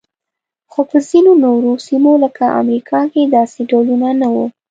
[0.71, 4.45] خو په ځینو نورو سیمو لکه امریکا کې داسې ډولونه نه وو.